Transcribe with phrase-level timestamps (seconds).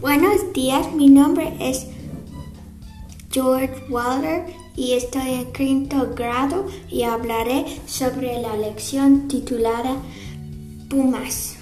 [0.00, 1.86] Buenos días, mi nombre es
[3.30, 9.96] George Walter y estoy en quinto grado y hablaré sobre la lección titulada
[10.88, 11.58] Pumas.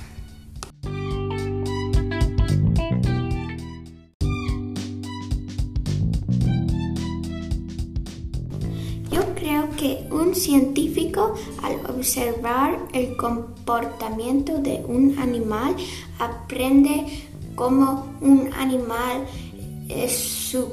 [9.11, 15.75] Yo creo que un científico al observar el comportamiento de un animal
[16.21, 17.28] aprende
[17.59, 19.27] cómo un animal
[19.89, 20.73] es su,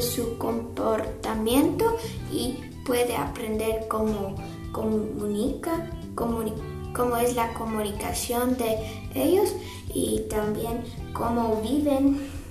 [0.00, 1.96] su comportamiento
[2.30, 4.34] y puede aprender cómo
[4.70, 8.76] comunica, cómo es la comunicación de
[9.14, 9.54] ellos
[9.94, 12.41] y también cómo viven.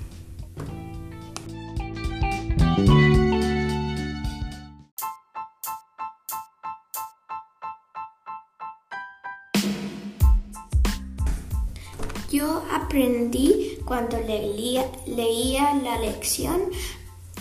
[12.31, 16.61] Yo aprendí cuando leía, leía la lección,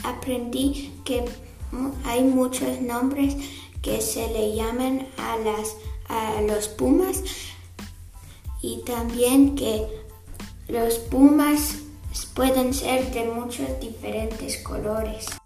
[0.03, 1.25] aprendí que
[2.05, 3.37] hay muchos nombres
[3.83, 5.77] que se le llaman a, las,
[6.09, 7.23] a los pumas
[8.61, 9.87] y también que
[10.67, 11.79] los pumas
[12.35, 15.40] pueden ser de muchos diferentes colores.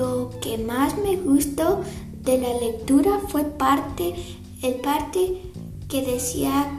[0.00, 1.82] Lo que más me gustó
[2.22, 4.14] de la lectura fue parte,
[4.62, 5.42] el parte
[5.90, 6.70] que decía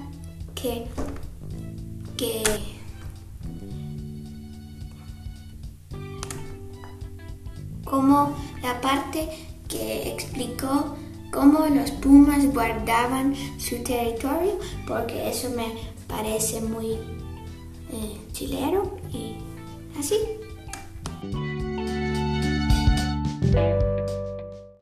[0.56, 0.88] que,
[2.18, 2.42] que
[7.86, 8.34] como
[8.64, 9.30] la parte
[9.68, 10.96] que explicó
[11.32, 15.68] cómo los pumas guardaban su territorio, porque eso me
[16.08, 16.94] parece muy
[17.92, 19.36] eh, chilero y
[20.00, 20.16] así.